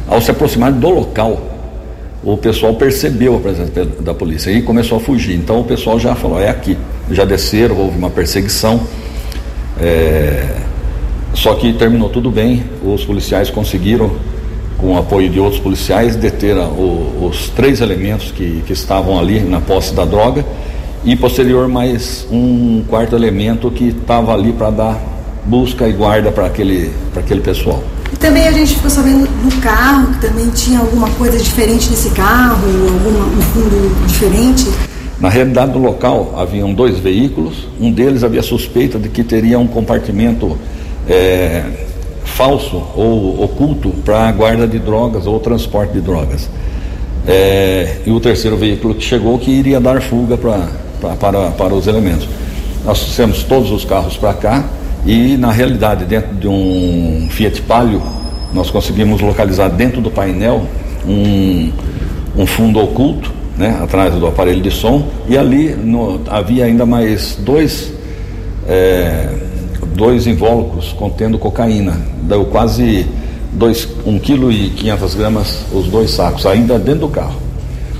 [0.06, 1.40] ao se aproximar do local,
[2.22, 5.34] o pessoal percebeu a presença da polícia e começou a fugir.
[5.34, 6.76] Então o pessoal já falou: é aqui.
[7.10, 8.80] Já desceram, houve uma perseguição.
[9.80, 10.56] É...
[11.34, 14.12] Só que terminou tudo bem, os policiais conseguiram
[14.82, 19.38] com o apoio de outros policiais, deter o, os três elementos que, que estavam ali
[19.38, 20.44] na posse da droga
[21.04, 25.00] e posterior mais um quarto elemento que estava ali para dar
[25.46, 27.82] busca e guarda para aquele, aquele pessoal.
[28.12, 32.10] E também a gente ficou sabendo do carro, que também tinha alguma coisa diferente nesse
[32.10, 34.68] carro, alguma, um fundo diferente.
[35.20, 39.66] Na realidade, no local haviam dois veículos, um deles havia suspeita de que teria um
[39.68, 40.58] compartimento
[41.08, 41.64] é,
[42.32, 46.48] falso ou oculto para a guarda de drogas ou transporte de drogas.
[47.26, 50.68] É, e o terceiro veículo que chegou que iria dar fuga pra,
[51.00, 52.28] pra, para, para os elementos.
[52.84, 54.64] Nós trouxemos todos os carros para cá
[55.06, 58.02] e, na realidade, dentro de um Fiat Palio,
[58.52, 60.66] nós conseguimos localizar dentro do painel
[61.06, 61.70] um,
[62.36, 67.36] um fundo oculto, né, atrás do aparelho de som, e ali no, havia ainda mais
[67.36, 67.92] dois.
[68.66, 69.28] É,
[69.94, 72.00] dois invólucros contendo cocaína.
[72.22, 73.06] Deu quase
[73.58, 77.40] 1,5 kg e 500 gramas os dois sacos, ainda dentro do carro.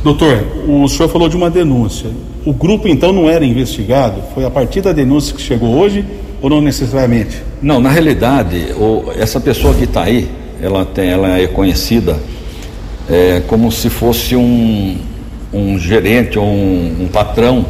[0.02, 2.10] Doutor, o senhor falou de uma denúncia.
[2.44, 4.20] O grupo então não era investigado?
[4.34, 6.04] Foi a partir da denúncia que chegou hoje
[6.40, 7.40] ou não necessariamente?
[7.62, 10.28] Não, na realidade, o, essa pessoa que está aí,
[10.60, 12.18] ela, tem, ela é conhecida
[13.08, 14.96] é, como se fosse um,
[15.52, 17.64] um gerente ou um, um patrão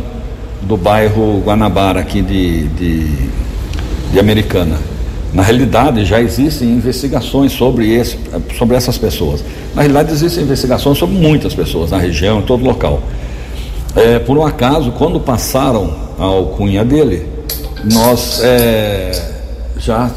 [0.62, 3.28] do bairro Guanabara aqui de, de
[4.10, 4.78] de Americana.
[5.32, 8.18] Na realidade, já existem investigações sobre, esse,
[8.58, 9.42] sobre essas pessoas.
[9.74, 13.02] Na realidade, existem investigações sobre muitas pessoas na região, em todo local.
[13.96, 17.26] É, por um acaso, quando passaram a alcunha dele,
[17.84, 19.10] nós é,
[19.78, 20.10] já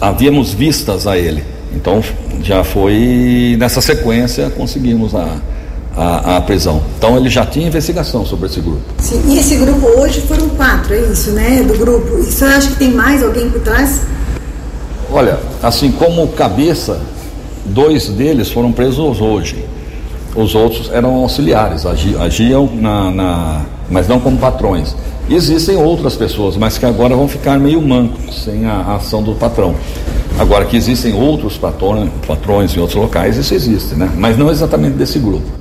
[0.00, 1.42] havíamos vistas a ele.
[1.74, 2.02] Então,
[2.42, 5.40] já foi nessa sequência conseguimos a,
[5.98, 6.80] a, a, prisão.
[6.96, 8.80] Então ele já tinha investigação sobre esse grupo.
[8.98, 11.62] Sim, e esse grupo hoje foram quatro, é isso, né?
[11.64, 12.18] Do grupo.
[12.20, 14.02] E você acha que tem mais alguém por trás?
[15.10, 17.00] Olha, assim como cabeça,
[17.64, 19.64] dois deles foram presos hoje.
[20.36, 24.94] Os outros eram auxiliares, agiam na, na mas não como patrões.
[25.28, 29.34] Existem outras pessoas, mas que agora vão ficar meio mancos, sem a, a ação do
[29.34, 29.74] patrão.
[30.38, 34.10] Agora que existem outros patrões, patrões em outros locais, isso existe, né?
[34.16, 35.58] Mas não exatamente desse grupo.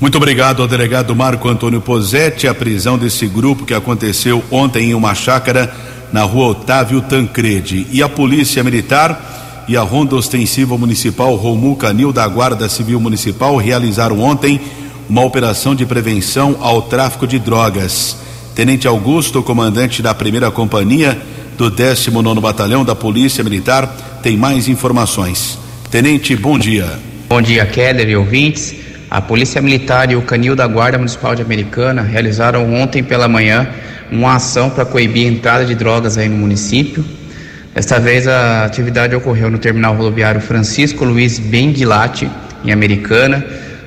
[0.00, 2.48] Muito obrigado ao delegado Marco Antônio Posetti.
[2.48, 5.70] A prisão desse grupo que aconteceu ontem em uma chácara
[6.10, 7.86] na rua Otávio Tancredi.
[7.92, 13.54] E a Polícia Militar e a Ronda Ostensiva Municipal Romul Canil da Guarda Civil Municipal
[13.58, 14.58] realizaram ontem
[15.06, 18.16] uma operação de prevenção ao tráfico de drogas.
[18.54, 21.20] Tenente Augusto, comandante da primeira companhia
[21.58, 25.58] do 19 Batalhão da Polícia Militar, tem mais informações.
[25.90, 26.98] Tenente, bom dia.
[27.28, 28.89] Bom dia, Keller e ouvintes.
[29.10, 33.68] A Polícia Militar e o Canil da Guarda Municipal de Americana realizaram ontem pela manhã
[34.08, 37.04] uma ação para coibir a entrada de drogas aí no município.
[37.74, 42.30] Desta vez a atividade ocorreu no terminal rodoviário Francisco Luiz Benguilate,
[42.64, 43.44] em Americana.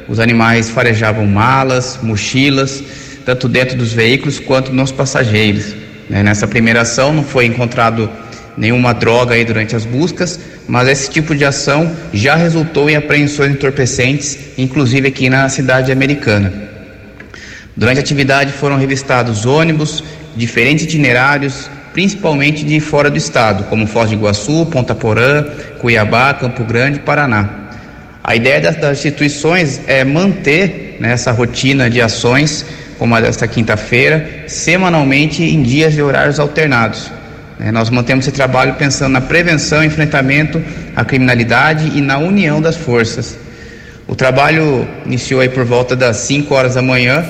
[0.10, 2.84] Os animais farejavam malas, mochilas,
[3.26, 5.74] tanto dentro dos veículos quanto nos passageiros.
[6.10, 6.22] Né?
[6.22, 8.10] Nessa primeira ação não foi encontrado
[8.58, 10.38] nenhuma droga aí durante as buscas,
[10.68, 16.53] mas esse tipo de ação já resultou em apreensões entorpecentes, inclusive aqui na cidade americana.
[17.76, 20.03] Durante a atividade foram revistados ônibus,
[20.36, 25.43] diferentes itinerários, principalmente de fora do estado, como Foz do Iguaçu, Ponta Porã,
[25.80, 27.49] Cuiabá, Campo Grande, Paraná.
[28.24, 32.66] A ideia das, instituições é manter né, essa rotina de ações
[32.97, 37.11] como a desta quinta-feira, semanalmente em dias e horários alternados.
[37.64, 40.61] É, nós mantemos esse trabalho pensando na prevenção enfrentamento
[40.93, 43.38] à criminalidade e na união das forças.
[44.05, 47.26] O trabalho iniciou aí por volta das 5 horas da manhã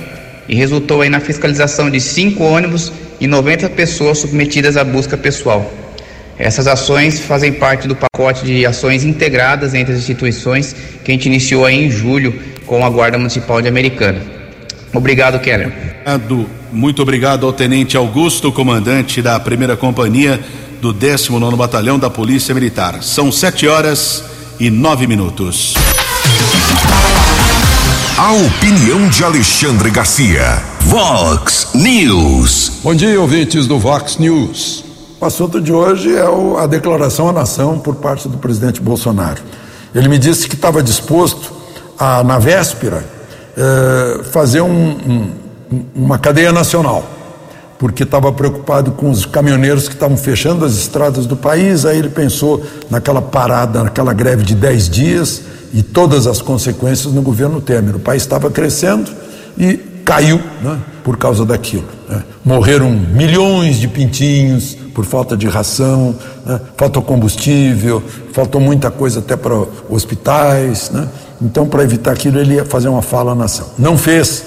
[0.49, 5.71] e resultou aí na fiscalização de cinco ônibus e 90 pessoas submetidas à busca pessoal.
[6.37, 11.27] Essas ações fazem parte do pacote de ações integradas entre as instituições que a gente
[11.27, 12.33] iniciou aí em julho
[12.65, 14.19] com a Guarda Municipal de Americana.
[14.91, 15.71] Obrigado, Keller.
[16.73, 20.43] Muito obrigado ao Tenente Augusto, comandante da primeira companhia
[20.81, 23.03] do 19 Batalhão da Polícia Militar.
[23.03, 24.23] São sete horas
[24.59, 25.75] e nove minutos.
[28.17, 30.63] A opinião de Alexandre Garcia.
[30.81, 32.79] Vox News.
[32.83, 34.83] Bom dia, ouvintes do Vox News.
[35.21, 39.43] O assunto de hoje é o, a declaração à nação por parte do presidente Bolsonaro.
[39.93, 41.53] Ele me disse que estava disposto
[41.99, 43.07] a, na véspera,
[43.55, 45.42] eh, fazer um, um,
[45.95, 47.03] uma cadeia nacional,
[47.77, 51.85] porque estava preocupado com os caminhoneiros que estavam fechando as estradas do país.
[51.85, 55.41] Aí ele pensou naquela parada, naquela greve de 10 dias
[55.73, 57.95] e todas as consequências no governo Temer.
[57.95, 59.11] O país estava crescendo
[59.57, 61.85] e caiu né, por causa daquilo.
[62.07, 62.23] Né.
[62.43, 66.15] Morreram milhões de pintinhos por falta de ração,
[66.45, 69.55] né, faltou combustível, faltou muita coisa até para
[69.89, 70.91] hospitais.
[70.91, 71.07] Né.
[71.41, 73.67] Então, para evitar aquilo, ele ia fazer uma fala à nação.
[73.77, 74.45] Não fez,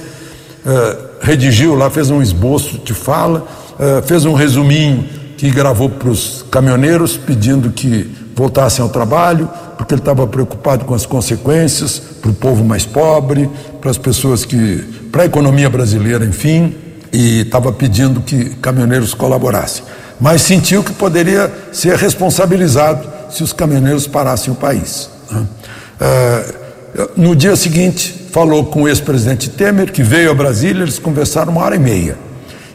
[0.67, 3.47] uh, redigiu lá, fez um esboço de fala,
[3.79, 5.05] uh, fez um resuminho
[5.37, 9.49] que gravou para os caminhoneiros pedindo que voltassem ao trabalho,
[9.79, 13.49] porque ele estava preocupado com as consequências para o povo mais pobre,
[13.81, 14.85] para as pessoas que.
[15.13, 16.75] para a economia brasileira, enfim,
[17.13, 19.85] e estava pedindo que caminhoneiros colaborassem.
[20.21, 25.11] Mas sentiu que poderia ser responsabilizado se os caminhoneiros parassem o país.
[25.31, 25.47] Né?
[26.01, 26.66] Uh,
[27.17, 31.63] no dia seguinte, falou com o ex-presidente Temer, que veio a Brasília, eles conversaram uma
[31.63, 32.17] hora e meia.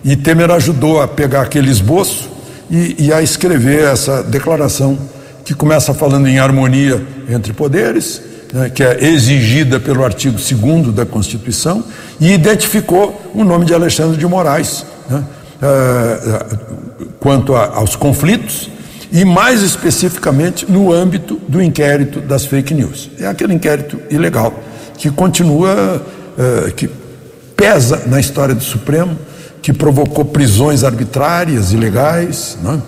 [0.03, 2.29] E Temer ajudou a pegar aquele esboço
[2.69, 4.97] e, e a escrever essa declaração
[5.43, 8.21] que começa falando em harmonia entre poderes,
[8.53, 11.83] né, que é exigida pelo artigo 2 da Constituição,
[12.19, 15.23] e identificou o nome de Alexandre de Moraes né,
[15.61, 18.69] uh, quanto a, aos conflitos
[19.11, 23.09] e, mais especificamente, no âmbito do inquérito das fake news.
[23.19, 24.53] É aquele inquérito ilegal
[24.97, 26.01] que continua,
[26.37, 26.89] uh, que
[27.55, 29.17] pesa na história do Supremo,
[29.61, 32.81] que provocou prisões arbitrárias, ilegais, né?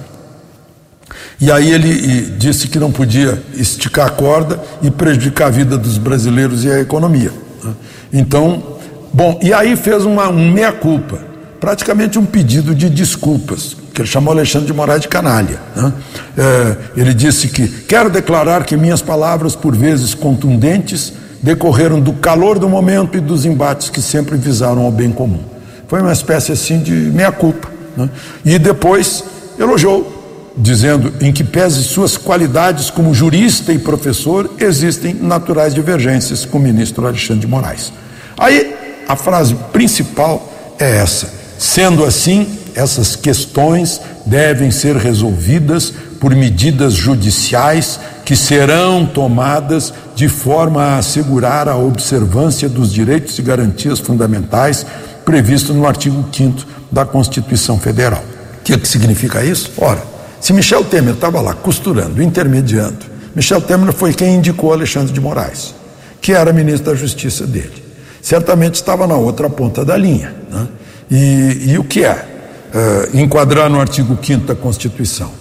[1.39, 5.97] E aí ele disse que não podia esticar a corda e prejudicar a vida dos
[5.97, 7.31] brasileiros e a economia.
[7.63, 7.73] Né?
[8.13, 8.77] Então,
[9.13, 11.19] bom, e aí fez uma um meia-culpa,
[11.59, 15.59] praticamente um pedido de desculpas, que ele chamou Alexandre de Moraes de canalha.
[15.75, 15.93] Né?
[16.37, 22.57] É, ele disse que quero declarar que minhas palavras, por vezes contundentes, decorreram do calor
[22.57, 25.43] do momento e dos embates que sempre visaram ao bem comum.
[25.87, 27.69] Foi uma espécie assim de meia-culpa.
[27.95, 28.09] Né?
[28.43, 29.23] E depois
[29.59, 30.21] elogiou
[30.55, 36.61] dizendo em que pese suas qualidades como jurista e professor, existem naturais divergências com o
[36.61, 37.91] ministro Alexandre de Moraes.
[38.37, 38.75] Aí
[39.07, 47.99] a frase principal é essa: sendo assim, essas questões devem ser resolvidas por medidas judiciais
[48.25, 54.85] que serão tomadas de forma a assegurar a observância dos direitos e garantias fundamentais
[55.25, 58.23] previstos no artigo 5 da Constituição Federal.
[58.59, 59.71] O que, que significa isso?
[59.77, 60.01] Ora,
[60.39, 63.05] se Michel Temer estava lá costurando, intermediando,
[63.35, 65.73] Michel Temer foi quem indicou Alexandre de Moraes,
[66.21, 67.83] que era ministro da Justiça dele.
[68.21, 70.33] Certamente estava na outra ponta da linha.
[70.49, 70.67] Né?
[71.11, 72.32] E, e, o que é?
[72.73, 75.31] Uh, enquadrar no artigo 5 da Constituição.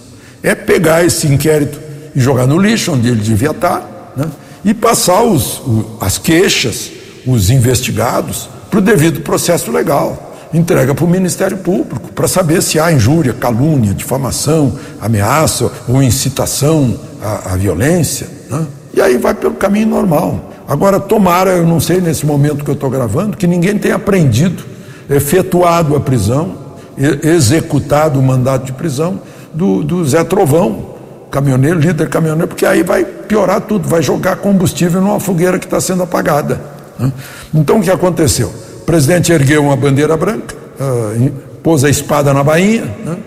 [0.43, 1.79] É pegar esse inquérito
[2.15, 4.25] e jogar no lixo, onde ele devia estar, né?
[4.63, 6.91] e passar os, o, as queixas,
[7.25, 12.79] os investigados, para o devido processo legal entrega para o Ministério Público para saber se
[12.79, 18.27] há injúria, calúnia, difamação, ameaça ou incitação à, à violência.
[18.49, 18.65] Né?
[18.93, 20.51] E aí vai pelo caminho normal.
[20.67, 24.63] Agora, tomara, eu não sei nesse momento que eu estou gravando, que ninguém tenha aprendido,
[25.09, 26.62] efetuado a prisão,
[26.97, 29.19] executado o mandato de prisão
[29.53, 30.93] do, do Zé Trovão,
[31.31, 35.81] caminhoneiro, líder caminhoneiro, porque aí vai piorar tudo, vai jogar combustível numa fogueira que está
[35.81, 36.61] sendo apagada.
[36.99, 37.11] Né?
[37.53, 38.51] Então, o que aconteceu?
[38.77, 41.31] O presidente ergueu uma bandeira branca, uh,
[41.63, 43.17] pôs a espada na bainha né,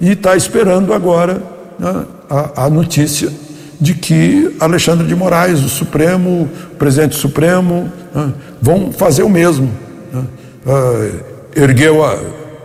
[0.00, 1.42] e está esperando agora
[1.78, 3.30] né, a, a, notícia
[3.80, 9.70] de que Alexandre de Moraes, o Supremo, o presidente Supremo, né, vão fazer o mesmo.
[10.14, 11.20] Uh,
[11.54, 12.18] ergueu a.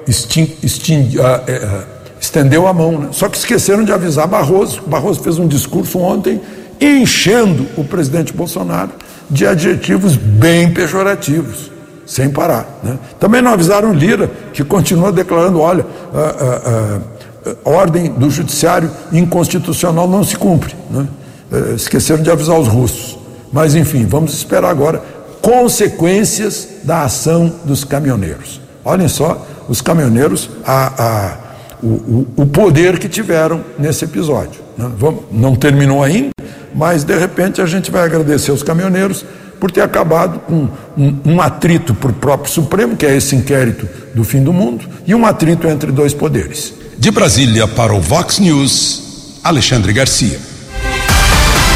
[0.08, 1.84] Extin, extin, uh,
[2.20, 3.10] estendeu a mão, né?
[3.12, 4.82] só que esqueceram de avisar Barroso.
[4.88, 6.41] Barroso fez um discurso ontem
[6.80, 8.91] enchendo o presidente Bolsonaro
[9.30, 11.72] de adjetivos bem pejorativos
[12.06, 12.80] sem parar.
[12.84, 12.99] Né?
[13.20, 20.08] Também não avisaram Lira, que continua declarando: olha, a, a, a ordem do judiciário inconstitucional
[20.08, 20.76] não se cumpre.
[20.89, 21.08] Né?
[21.52, 23.18] É, esqueceram de avisar os russos.
[23.52, 25.02] Mas, enfim, vamos esperar agora
[25.41, 28.62] consequências da ação dos caminhoneiros.
[28.84, 31.38] Olhem só, os caminhoneiros, a, a,
[31.82, 34.60] o, o, poder que tiveram nesse episódio.
[34.78, 34.92] Né?
[34.98, 36.32] Vamos, não terminou ainda,
[36.76, 39.24] mas de repente a gente vai agradecer os caminhoneiros
[39.62, 40.68] por ter acabado com
[40.98, 44.86] um, um atrito para o próprio Supremo, que é esse inquérito do fim do mundo,
[45.08, 46.74] e um atrito entre dois poderes.
[46.98, 50.38] De Brasília para o Vox News, Alexandre Garcia.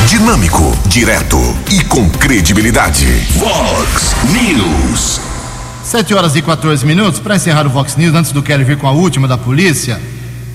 [0.10, 1.38] Dinâmico, direto
[1.72, 3.06] e com credibilidade.
[3.39, 5.24] Vox News.
[5.86, 7.19] 7 horas e 14 minutos.
[7.19, 10.01] Para encerrar o Vox News, antes do Kelly vir com a última da polícia,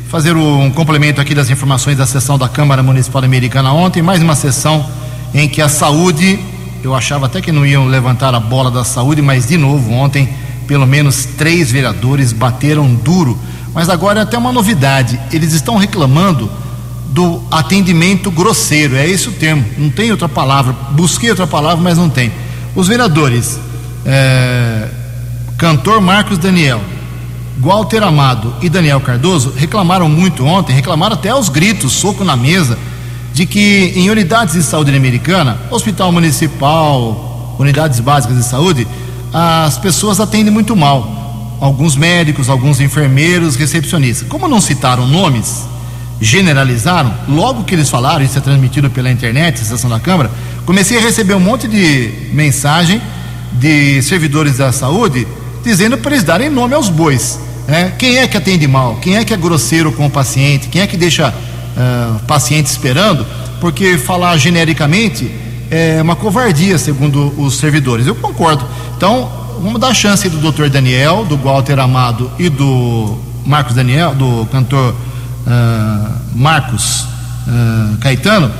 [0.08, 4.02] fazer um complemento aqui das informações da sessão da Câmara Municipal Americana ontem.
[4.02, 4.84] Mais uma sessão
[5.32, 6.40] em que a saúde,
[6.82, 10.28] eu achava até que não iam levantar a bola da saúde, mas de novo, ontem,
[10.66, 13.38] pelo menos três vereadores bateram duro.
[13.72, 16.50] Mas agora é até uma novidade: eles estão reclamando
[17.06, 20.74] do atendimento grosseiro, é esse o termo, não tem outra palavra.
[20.90, 22.32] Busquei outra palavra, mas não tem.
[22.74, 23.60] Os vereadores,
[24.04, 24.88] é,
[25.61, 26.80] cantor Marcos Daniel,
[27.58, 32.78] Walter Amado e Daniel Cardoso reclamaram muito ontem, reclamaram até aos gritos, soco na mesa,
[33.34, 38.88] de que em unidades de saúde americana, hospital municipal, unidades básicas de saúde,
[39.34, 41.58] as pessoas atendem muito mal.
[41.61, 44.26] Alguns médicos, alguns enfermeiros, recepcionistas.
[44.26, 45.66] Como não citaram nomes,
[46.22, 50.30] generalizaram, logo que eles falaram, isso é transmitido pela internet, sessão da Câmara,
[50.64, 52.98] comecei a receber um monte de mensagem
[53.52, 55.26] de servidores da saúde
[55.62, 57.38] dizendo para eles darem nome aos bois.
[57.66, 57.92] Né?
[57.98, 58.96] Quem é que atende mal?
[58.96, 60.68] Quem é que é grosseiro com o paciente?
[60.68, 63.26] Quem é que deixa uh, o paciente esperando?
[63.61, 65.30] Porque falar genericamente
[65.70, 68.06] é uma covardia, segundo os servidores.
[68.06, 68.64] Eu concordo.
[68.96, 69.30] Então,
[69.62, 74.94] vamos dar chance do doutor Daniel, do Walter Amado e do Marcos Daniel, do cantor
[74.94, 77.02] uh, Marcos
[77.46, 78.50] uh, Caetano,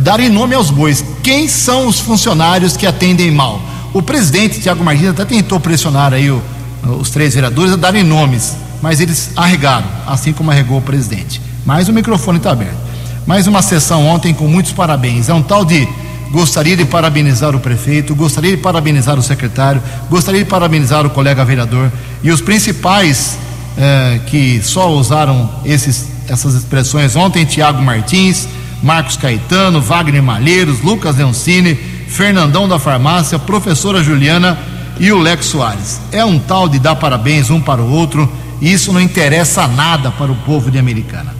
[0.00, 1.04] darem nome aos bois.
[1.22, 3.60] Quem são os funcionários que atendem mal?
[3.94, 6.42] O presidente Tiago Martins até tentou pressionar aí o,
[7.00, 11.40] os três vereadores a darem nomes, mas eles arregaram, assim como arregou o presidente.
[11.64, 12.76] Mas o microfone está aberto.
[13.24, 15.28] Mais uma sessão ontem com muitos parabéns.
[15.28, 15.88] É um tal de
[16.32, 19.80] gostaria de parabenizar o prefeito, gostaria de parabenizar o secretário,
[20.10, 23.38] gostaria de parabenizar o colega vereador e os principais
[23.78, 28.48] eh, que só usaram esses essas expressões ontem: Tiago Martins,
[28.82, 31.78] Marcos Caetano, Wagner Malheiros, Lucas Leoncini,
[32.14, 34.56] Fernandão da Farmácia, professora Juliana
[35.00, 36.00] e o Lex Soares.
[36.12, 40.12] É um tal de dar parabéns um para o outro, e isso não interessa nada
[40.12, 41.34] para o povo de Americana.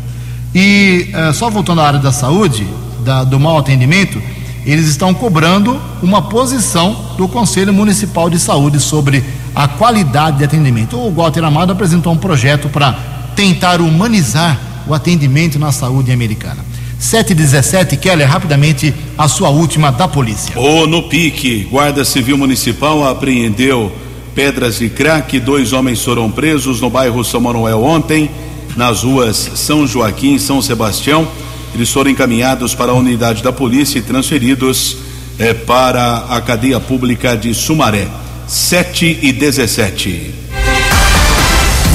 [0.53, 2.67] E uh, só voltando à área da saúde,
[3.05, 4.21] da, do mau atendimento,
[4.67, 9.23] eles estão cobrando uma posição do Conselho Municipal de Saúde sobre
[9.55, 10.99] a qualidade de atendimento.
[10.99, 12.99] O Walter Amado apresentou um projeto para
[13.37, 14.59] tentar humanizar
[14.89, 16.74] o atendimento na saúde americana.
[16.99, 20.59] 717, Keller, rapidamente a sua última da polícia.
[20.59, 23.93] O no pique, Guarda Civil Municipal apreendeu
[24.35, 25.39] pedras de crack.
[25.41, 28.31] Dois homens foram presos no bairro São Manuel ontem,
[28.77, 31.27] nas ruas São Joaquim e São Sebastião.
[31.75, 34.97] Eles foram encaminhados para a unidade da polícia e transferidos
[35.39, 38.07] eh, para a cadeia pública de Sumaré.
[38.47, 40.35] 7 e 17.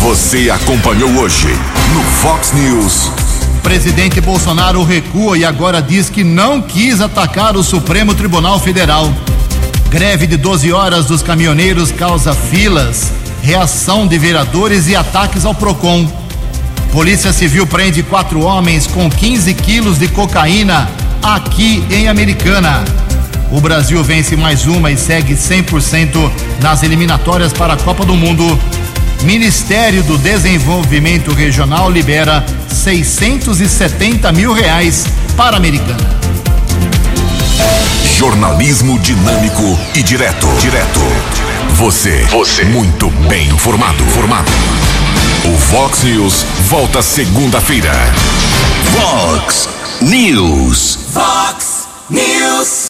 [0.01, 1.47] Você acompanhou hoje
[1.93, 3.28] no Fox News.
[3.69, 9.13] Presidente Bolsonaro recua e agora diz que não quis atacar o Supremo Tribunal Federal.
[9.91, 13.11] Greve de 12 horas dos caminhoneiros causa filas,
[13.43, 16.11] reação de vereadores e ataques ao PROCON.
[16.91, 20.89] Polícia Civil prende quatro homens com 15 quilos de cocaína
[21.21, 22.83] aqui em Americana.
[23.51, 28.59] O Brasil vence mais uma e segue 100% nas eliminatórias para a Copa do Mundo.
[29.23, 35.05] Ministério do Desenvolvimento Regional libera 670 mil reais
[35.35, 36.19] para a Americana.
[38.17, 40.47] Jornalismo dinâmico e direto.
[40.59, 40.99] Direto.
[41.73, 42.23] Você.
[42.29, 42.63] Você.
[42.65, 44.03] Muito bem informado.
[44.05, 44.51] Formado.
[45.45, 47.91] O Vox News volta segunda-feira.
[48.91, 49.69] Vox
[50.01, 50.99] News.
[51.13, 52.87] Vox News.